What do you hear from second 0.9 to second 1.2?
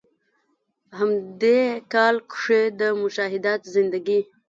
هم